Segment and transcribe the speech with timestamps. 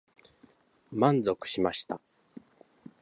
[0.91, 2.01] 満足しました。